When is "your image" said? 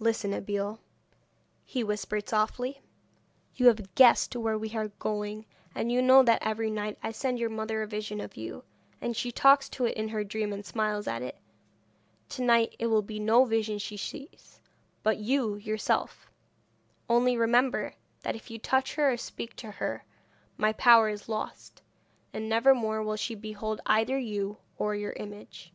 24.96-25.72